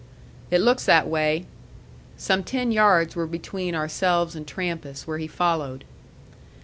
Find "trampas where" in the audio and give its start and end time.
4.47-5.19